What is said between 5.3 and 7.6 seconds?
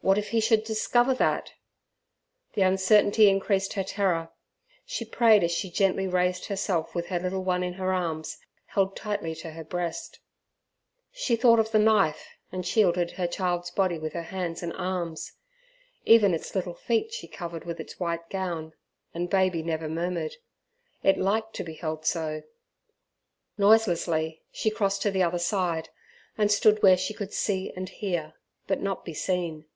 as she gently raised herself with her little